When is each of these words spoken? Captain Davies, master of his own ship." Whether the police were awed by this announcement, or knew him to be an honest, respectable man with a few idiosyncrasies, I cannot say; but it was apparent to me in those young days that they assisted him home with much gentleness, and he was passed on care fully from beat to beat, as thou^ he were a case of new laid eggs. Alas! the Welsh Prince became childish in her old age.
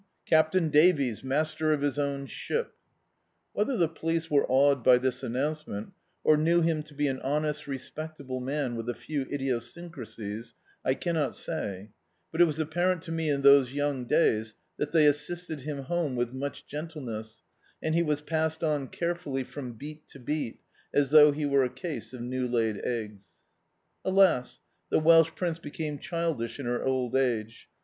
Captain 0.25 0.69
Davies, 0.69 1.23
master 1.23 1.71
of 1.73 1.81
his 1.81 1.99
own 1.99 2.25
ship." 2.25 2.73
Whether 3.53 3.77
the 3.77 3.87
police 3.87 4.31
were 4.31 4.47
awed 4.51 4.83
by 4.83 4.97
this 4.97 5.21
announcement, 5.21 5.93
or 6.23 6.37
knew 6.37 6.61
him 6.61 6.81
to 6.81 6.95
be 6.95 7.05
an 7.07 7.19
honest, 7.19 7.67
respectable 7.67 8.39
man 8.39 8.75
with 8.75 8.89
a 8.89 8.95
few 8.95 9.27
idiosyncrasies, 9.31 10.55
I 10.83 10.95
cannot 10.95 11.35
say; 11.35 11.91
but 12.31 12.41
it 12.41 12.45
was 12.45 12.59
apparent 12.59 13.03
to 13.03 13.11
me 13.11 13.29
in 13.29 13.43
those 13.43 13.75
young 13.75 14.05
days 14.05 14.55
that 14.77 14.91
they 14.91 15.05
assisted 15.05 15.61
him 15.61 15.83
home 15.83 16.15
with 16.15 16.33
much 16.33 16.65
gentleness, 16.65 17.43
and 17.79 17.93
he 17.93 18.01
was 18.01 18.21
passed 18.21 18.63
on 18.63 18.87
care 18.87 19.13
fully 19.13 19.43
from 19.43 19.73
beat 19.73 20.07
to 20.07 20.19
beat, 20.19 20.61
as 20.91 21.11
thou^ 21.11 21.31
he 21.31 21.45
were 21.45 21.63
a 21.63 21.69
case 21.69 22.11
of 22.11 22.21
new 22.21 22.47
laid 22.47 22.77
eggs. 22.83 23.27
Alas! 24.03 24.61
the 24.89 24.97
Welsh 24.99 25.29
Prince 25.35 25.59
became 25.59 25.99
childish 25.99 26.59
in 26.59 26.65
her 26.65 26.83
old 26.83 27.15
age. 27.15 27.69